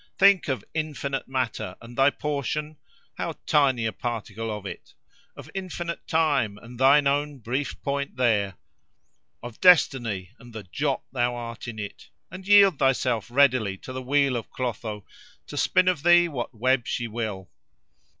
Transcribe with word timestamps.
Think 0.17 0.47
of 0.47 0.65
infinite 0.73 1.27
matter, 1.27 1.77
and 1.79 1.95
thy 1.95 2.09
portion—how 2.09 3.35
tiny 3.45 3.85
a 3.85 3.93
particle, 3.93 4.49
of 4.49 4.65
it! 4.65 4.95
of 5.35 5.47
infinite 5.53 6.07
time, 6.07 6.57
and 6.57 6.79
thine 6.79 7.05
own 7.05 7.37
brief 7.37 7.79
point 7.83 8.15
there; 8.17 8.55
of 9.43 9.61
destiny, 9.61 10.31
and 10.39 10.53
the 10.53 10.63
jot 10.63 11.03
thou 11.11 11.35
art 11.35 11.67
in 11.67 11.77
it; 11.77 12.09
and 12.31 12.47
yield 12.47 12.79
thyself 12.79 13.29
readily 13.29 13.77
to 13.77 13.93
the 13.93 14.01
wheel 14.01 14.35
of 14.37 14.49
Clotho, 14.49 15.05
to 15.45 15.55
spin 15.55 15.87
of 15.87 16.01
thee 16.01 16.27
what 16.27 16.55
web 16.57 16.87
she 16.87 17.07
will. 17.07 17.51